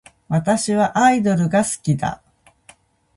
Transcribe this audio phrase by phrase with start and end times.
[0.29, 2.23] 私はアイドルが好きだ